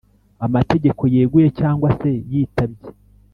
[0.45, 2.89] amategeko yeguye cyangwa se yitabye